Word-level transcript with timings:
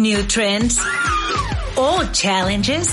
New 0.00 0.22
trends? 0.22 0.80
Old 1.76 2.14
challenges? 2.14 2.88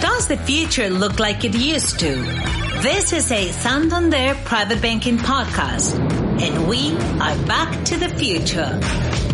Does 0.00 0.28
the 0.28 0.38
future 0.46 0.88
look 0.88 1.18
like 1.18 1.44
it 1.44 1.54
used 1.54 2.00
to? 2.00 2.14
This 2.80 3.12
is 3.12 3.30
a 3.30 3.52
Santander 3.52 4.34
Private 4.46 4.80
Banking 4.80 5.18
podcast, 5.18 5.98
and 6.40 6.66
we 6.66 6.96
are 7.20 7.36
back 7.44 7.84
to 7.84 7.98
the 7.98 8.08
future. 8.08 9.33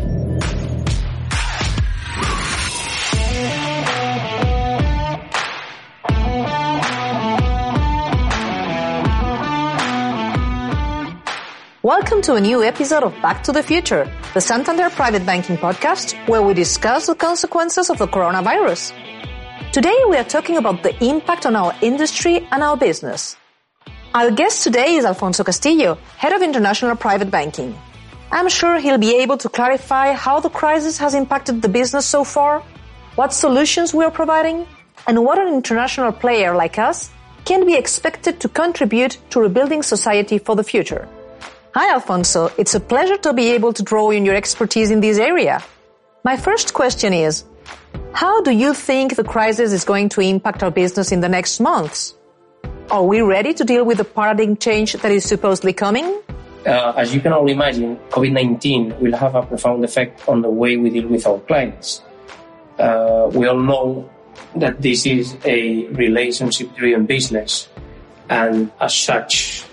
Welcome 11.90 12.22
to 12.22 12.34
a 12.34 12.40
new 12.40 12.62
episode 12.62 13.02
of 13.02 13.20
Back 13.20 13.42
to 13.42 13.50
the 13.50 13.64
Future, 13.64 14.08
the 14.32 14.40
Santander 14.40 14.90
Private 14.90 15.26
Banking 15.26 15.56
podcast, 15.56 16.14
where 16.28 16.40
we 16.40 16.54
discuss 16.54 17.08
the 17.08 17.16
consequences 17.16 17.90
of 17.90 17.98
the 17.98 18.06
coronavirus. 18.06 18.92
Today 19.72 19.98
we 20.08 20.16
are 20.16 20.22
talking 20.22 20.56
about 20.56 20.84
the 20.84 20.94
impact 21.04 21.46
on 21.46 21.56
our 21.56 21.74
industry 21.82 22.46
and 22.52 22.62
our 22.62 22.76
business. 22.76 23.36
Our 24.14 24.30
guest 24.30 24.62
today 24.62 24.94
is 24.94 25.04
Alfonso 25.04 25.42
Castillo, 25.42 25.98
Head 26.16 26.32
of 26.32 26.42
International 26.42 26.94
Private 26.94 27.28
Banking. 27.28 27.76
I'm 28.30 28.48
sure 28.48 28.78
he'll 28.78 28.96
be 28.96 29.16
able 29.16 29.38
to 29.38 29.48
clarify 29.48 30.12
how 30.12 30.38
the 30.38 30.48
crisis 30.48 30.96
has 30.98 31.14
impacted 31.14 31.60
the 31.60 31.68
business 31.68 32.06
so 32.06 32.22
far, 32.22 32.60
what 33.16 33.32
solutions 33.32 33.92
we 33.92 34.04
are 34.04 34.12
providing, 34.12 34.64
and 35.08 35.24
what 35.24 35.40
an 35.40 35.52
international 35.52 36.12
player 36.12 36.54
like 36.54 36.78
us 36.78 37.10
can 37.44 37.66
be 37.66 37.74
expected 37.74 38.38
to 38.38 38.48
contribute 38.48 39.18
to 39.30 39.40
rebuilding 39.40 39.82
society 39.82 40.38
for 40.38 40.54
the 40.54 40.62
future. 40.62 41.08
Hi, 41.72 41.94
Alfonso. 41.94 42.50
It's 42.58 42.74
a 42.74 42.80
pleasure 42.80 43.16
to 43.18 43.32
be 43.32 43.50
able 43.50 43.72
to 43.74 43.84
draw 43.84 44.10
on 44.10 44.24
your 44.24 44.34
expertise 44.34 44.90
in 44.90 45.00
this 45.00 45.18
area. 45.18 45.62
My 46.24 46.36
first 46.36 46.74
question 46.74 47.12
is, 47.12 47.44
how 48.12 48.42
do 48.42 48.50
you 48.50 48.74
think 48.74 49.14
the 49.14 49.22
crisis 49.22 49.72
is 49.72 49.84
going 49.84 50.08
to 50.10 50.20
impact 50.20 50.64
our 50.64 50.72
business 50.72 51.12
in 51.12 51.20
the 51.20 51.28
next 51.28 51.60
months? 51.60 52.16
Are 52.90 53.04
we 53.04 53.20
ready 53.20 53.54
to 53.54 53.62
deal 53.62 53.84
with 53.84 53.98
the 53.98 54.04
paradigm 54.04 54.56
change 54.56 54.94
that 54.94 55.12
is 55.12 55.24
supposedly 55.24 55.72
coming? 55.72 56.20
Uh, 56.66 56.92
as 56.96 57.14
you 57.14 57.20
can 57.20 57.32
all 57.32 57.48
imagine, 57.48 57.96
COVID-19 58.10 58.98
will 58.98 59.16
have 59.16 59.36
a 59.36 59.42
profound 59.42 59.84
effect 59.84 60.28
on 60.28 60.42
the 60.42 60.50
way 60.50 60.76
we 60.76 60.90
deal 60.90 61.06
with 61.06 61.24
our 61.24 61.38
clients. 61.38 62.02
Uh, 62.80 63.30
we 63.32 63.46
all 63.46 63.60
know 63.60 64.10
that 64.56 64.82
this 64.82 65.06
is 65.06 65.36
a 65.44 65.86
relationship-driven 65.86 67.06
business, 67.06 67.68
and 68.28 68.72
as 68.80 68.92
such, 68.92 69.69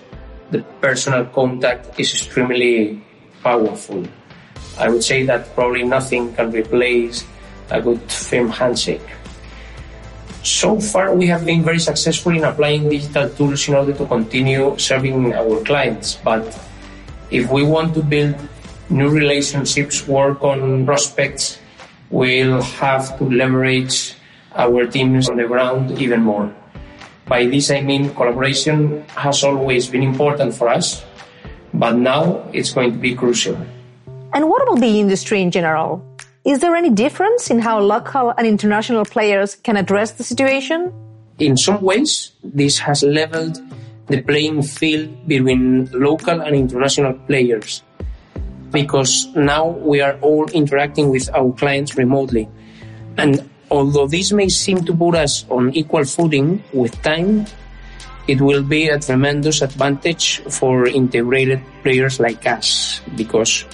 the 0.52 0.64
personal 0.82 1.26
contact 1.26 2.00
is 2.00 2.14
extremely 2.14 3.02
powerful. 3.44 4.04
I 4.78 4.90
would 4.90 5.04
say 5.04 5.24
that 5.26 5.54
probably 5.56 5.84
nothing 5.84 6.34
can 6.34 6.52
replace 6.52 7.26
a 7.70 7.82
good 7.82 8.02
firm 8.12 8.50
handshake. 8.50 9.04
So 10.44 10.80
far, 10.80 11.14
we 11.14 11.28
have 11.28 11.46
been 11.46 11.64
very 11.64 11.80
successful 11.80 12.32
in 12.32 12.44
applying 12.44 12.88
digital 12.88 13.30
tools 13.30 13.68
in 13.68 13.76
order 13.76 13.94
to 13.94 14.06
continue 14.06 14.78
serving 14.78 15.34
our 15.34 15.60
clients. 15.64 16.16
But 16.24 16.48
if 17.32 17.52
we 17.52 17.64
want 17.64 17.94
to 17.96 18.02
build 18.02 18.36
new 18.90 19.10
relationships, 19.10 20.08
work 20.08 20.42
on 20.44 20.86
prospects, 20.86 21.60
we'll 22.10 22.62
have 22.80 23.18
to 23.18 23.26
leverage 23.26 24.16
our 24.56 24.88
teams 24.88 25.28
on 25.28 25.38
the 25.38 25.48
ground 25.48 26.00
even 26.00 26.24
more. 26.24 26.54
By 27.38 27.46
this 27.46 27.70
I 27.70 27.82
mean 27.82 28.10
collaboration 28.16 29.06
has 29.10 29.44
always 29.44 29.86
been 29.86 30.02
important 30.02 30.56
for 30.56 30.68
us, 30.70 31.06
but 31.72 31.94
now 31.94 32.42
it's 32.52 32.74
going 32.74 32.94
to 32.94 32.98
be 32.98 33.14
crucial. 33.14 33.54
And 34.34 34.50
what 34.50 34.64
about 34.64 34.80
the 34.80 35.00
industry 35.00 35.44
in 35.44 35.52
general? 35.52 36.02
Is 36.46 36.62
there 36.62 36.76
any 36.76 36.90
difference 36.90 37.52
in 37.52 37.60
how 37.60 37.78
local 37.78 38.34
and 38.36 38.48
international 38.48 39.06
players 39.06 39.54
can 39.54 39.78
address 39.78 40.14
the 40.14 40.24
situation? 40.24 40.92
In 41.38 41.58
some 41.58 41.84
ways, 41.84 42.32
this 42.44 42.80
has 42.80 43.04
leveled 43.04 43.62
the 44.08 44.24
playing 44.24 44.64
field 44.64 45.28
between 45.28 45.92
local 45.94 46.42
and 46.42 46.56
international 46.56 47.14
players 47.30 47.84
because 48.72 49.28
now 49.36 49.78
we 49.86 50.02
are 50.02 50.18
all 50.22 50.50
interacting 50.58 51.12
with 51.12 51.30
our 51.36 51.54
clients 51.54 51.98
remotely. 51.98 52.50
And 53.16 53.47
although 53.70 54.08
this 54.08 54.32
may 54.32 54.50
seem 54.50 54.84
to 54.86 54.94
put 54.94 55.16
us 55.16 55.46
on 55.50 55.74
equal 55.74 56.06
footing 56.06 56.64
with 56.74 57.02
time, 57.02 57.46
it 58.28 58.42
will 58.42 58.64
be 58.64 58.90
a 58.90 59.00
tremendous 59.00 59.62
advantage 59.62 60.40
for 60.50 60.88
integrated 60.88 61.62
players 61.82 62.20
like 62.20 62.46
us 62.46 63.02
because 63.16 63.66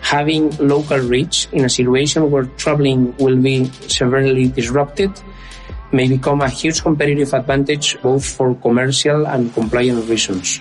having 0.00 0.50
local 0.58 0.98
reach 0.98 1.48
in 1.52 1.64
a 1.64 1.68
situation 1.68 2.30
where 2.30 2.44
traveling 2.56 3.14
will 3.16 3.36
be 3.36 3.64
severely 3.88 4.48
disrupted 4.48 5.10
may 5.92 6.08
become 6.08 6.40
a 6.40 6.48
huge 6.48 6.82
competitive 6.82 7.32
advantage 7.34 8.00
both 8.02 8.24
for 8.24 8.54
commercial 8.56 9.26
and 9.26 9.52
compliance 9.52 10.06
reasons. 10.06 10.60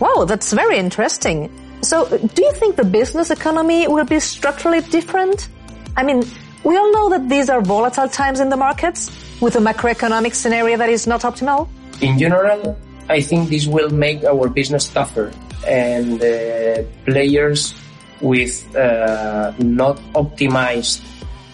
Wow, 0.00 0.24
that's 0.24 0.52
very 0.52 0.76
interesting. 0.78 1.50
So, 1.82 2.08
do 2.08 2.42
you 2.42 2.52
think 2.52 2.76
the 2.76 2.84
business 2.84 3.30
economy 3.30 3.86
will 3.86 4.04
be 4.04 4.18
structurally 4.18 4.80
different? 4.80 5.48
I 5.96 6.02
mean, 6.02 6.24
we 6.66 6.76
all 6.76 6.90
know 6.90 7.08
that 7.10 7.28
these 7.28 7.48
are 7.48 7.60
volatile 7.60 8.08
times 8.08 8.40
in 8.40 8.48
the 8.48 8.56
markets 8.56 9.08
with 9.40 9.54
a 9.54 9.60
macroeconomic 9.60 10.34
scenario 10.34 10.76
that 10.76 10.90
is 10.90 11.06
not 11.06 11.20
optimal. 11.20 11.68
In 12.02 12.18
general, 12.18 12.76
I 13.08 13.20
think 13.20 13.50
this 13.50 13.68
will 13.68 13.90
make 13.90 14.24
our 14.24 14.48
business 14.48 14.88
tougher 14.88 15.30
and 15.64 16.20
uh, 16.20 16.82
players 17.04 17.72
with 18.20 18.74
uh, 18.74 19.54
not 19.58 19.96
optimized 20.18 21.02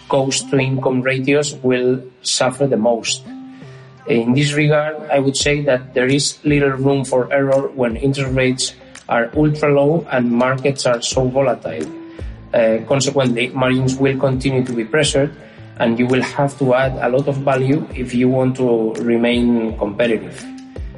cost 0.09 0.49
to 0.49 0.57
income 0.57 1.01
ratios 1.01 1.53
will 1.61 2.01
suffer 2.23 2.65
the 2.65 2.77
most. 2.77 3.21
In 4.07 4.33
this 4.33 4.53
regard, 4.53 4.97
I 5.11 5.19
would 5.19 5.37
say 5.37 5.61
that 5.61 5.93
there 5.93 6.07
is 6.07 6.43
little 6.43 6.71
room 6.71 7.05
for 7.05 7.31
error 7.31 7.67
when 7.69 7.97
interest 7.97 8.33
rates 8.33 8.73
are 9.07 9.29
ultra 9.37 9.71
low 9.71 10.07
and 10.09 10.31
markets 10.31 10.87
are 10.87 11.03
so 11.03 11.27
volatile. 11.27 12.02
Uh, 12.53 12.77
consequently, 12.87 13.49
margins 13.49 13.95
will 13.95 14.17
continue 14.19 14.63
to 14.63 14.73
be 14.73 14.85
pressured 14.85 15.35
and 15.79 15.97
you 15.97 16.05
will 16.05 16.21
have 16.21 16.57
to 16.59 16.73
add 16.75 16.93
a 17.01 17.09
lot 17.09 17.27
of 17.27 17.37
value 17.37 17.87
if 17.95 18.13
you 18.13 18.29
want 18.29 18.55
to 18.57 18.93
remain 19.01 19.77
competitive. 19.77 20.45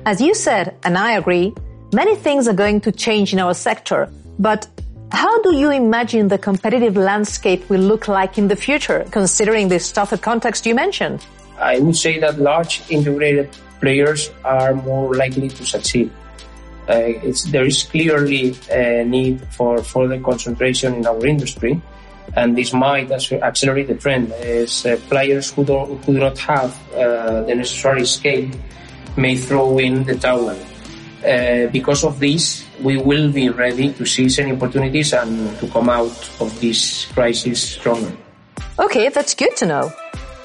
As 0.05 0.19
you 0.19 0.35
said, 0.35 0.75
and 0.83 0.97
I 0.97 1.13
agree, 1.13 1.53
many 1.93 2.15
things 2.15 2.47
are 2.47 2.53
going 2.53 2.81
to 2.81 2.91
change 2.91 3.33
in 3.33 3.39
our 3.39 3.53
sector, 3.53 4.09
but 4.37 4.67
how 5.11 5.41
do 5.41 5.55
you 5.55 5.71
imagine 5.71 6.27
the 6.27 6.37
competitive 6.37 6.97
landscape 6.97 7.69
will 7.69 7.79
look 7.79 8.07
like 8.07 8.37
in 8.37 8.49
the 8.49 8.55
future, 8.55 9.05
considering 9.11 9.69
this 9.69 9.91
tougher 9.91 10.17
context 10.17 10.65
you 10.65 10.75
mentioned? 10.75 11.25
I 11.57 11.79
would 11.79 11.95
say 11.95 12.19
that 12.19 12.37
large 12.37 12.83
integrated 12.89 13.49
players 13.79 14.29
are 14.43 14.73
more 14.73 15.15
likely 15.15 15.47
to 15.47 15.65
succeed. 15.65 16.11
Uh, 16.87 17.13
there 17.49 17.65
is 17.65 17.83
clearly 17.83 18.55
a 18.71 19.03
need 19.03 19.41
for 19.51 19.81
further 19.83 20.19
concentration 20.19 20.95
in 20.95 21.05
our 21.05 21.25
industry, 21.25 21.81
and 22.35 22.55
this 22.57 22.73
might 22.73 23.11
accelerate 23.11 23.87
the 23.87 23.95
trend 23.95 24.31
as 24.33 24.85
uh, 24.85 24.97
players 25.09 25.51
who, 25.51 25.65
do, 25.65 25.85
who 26.05 26.13
do 26.13 26.19
not 26.19 26.37
have 26.37 26.77
uh, 26.93 27.41
the 27.41 27.55
necessary 27.55 28.05
scale 28.05 28.49
may 29.17 29.35
throw 29.35 29.77
in 29.79 30.03
the 30.03 30.15
towel. 30.15 30.49
Uh, 31.25 31.67
because 31.71 32.03
of 32.03 32.19
this, 32.19 32.63
we 32.83 32.97
will 32.97 33.31
be 33.31 33.49
ready 33.49 33.91
to 33.93 34.05
seize 34.05 34.37
any 34.37 34.51
opportunities 34.51 35.13
and 35.13 35.57
to 35.57 35.67
come 35.69 35.89
out 35.89 36.13
of 36.39 36.53
this 36.61 37.05
crisis 37.13 37.63
stronger. 37.63 38.11
Okay, 38.77 39.09
that's 39.09 39.33
good 39.33 39.55
to 39.57 39.65
know. 39.65 39.91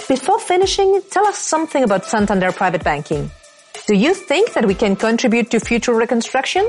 Before 0.08 0.38
finishing, 0.38 1.02
tell 1.10 1.26
us 1.26 1.38
something 1.38 1.84
about 1.84 2.06
Santander 2.06 2.50
Private 2.52 2.82
Banking. 2.82 3.30
Do 3.90 3.96
you 3.96 4.14
think 4.14 4.52
that 4.52 4.66
we 4.66 4.76
can 4.76 4.94
contribute 4.94 5.50
to 5.50 5.58
future 5.58 5.92
reconstruction? 5.92 6.62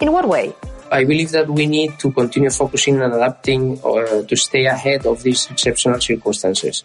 In 0.00 0.10
what 0.10 0.26
way? 0.26 0.56
I 0.90 1.04
believe 1.04 1.30
that 1.32 1.46
we 1.50 1.66
need 1.66 1.98
to 1.98 2.10
continue 2.10 2.48
focusing 2.48 2.96
on 3.02 3.12
adapting 3.12 3.76
to 3.76 4.34
stay 4.34 4.64
ahead 4.64 5.04
of 5.04 5.22
these 5.22 5.50
exceptional 5.50 6.00
circumstances. 6.00 6.82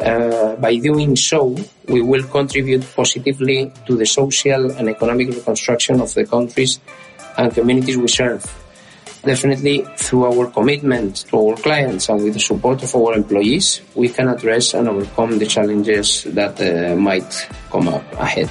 Uh, 0.00 0.56
by 0.56 0.74
doing 0.74 1.14
so, 1.14 1.54
we 1.86 2.02
will 2.02 2.24
contribute 2.24 2.82
positively 2.96 3.72
to 3.86 3.94
the 3.94 4.06
social 4.06 4.72
and 4.72 4.88
economic 4.88 5.28
reconstruction 5.28 6.00
of 6.00 6.12
the 6.14 6.26
countries 6.26 6.80
and 7.38 7.54
communities 7.54 7.96
we 7.96 8.08
serve. 8.08 8.42
Definitely 9.22 9.86
through 9.98 10.24
our 10.34 10.50
commitment 10.50 11.26
to 11.30 11.38
our 11.38 11.54
clients 11.54 12.08
and 12.08 12.24
with 12.24 12.34
the 12.34 12.40
support 12.40 12.82
of 12.82 12.92
our 12.96 13.14
employees, 13.14 13.82
we 13.94 14.08
can 14.08 14.26
address 14.30 14.74
and 14.74 14.88
overcome 14.88 15.38
the 15.38 15.46
challenges 15.46 16.24
that 16.24 16.60
uh, 16.60 16.96
might 16.96 17.30
come 17.70 17.86
up 17.86 18.02
ahead. 18.14 18.50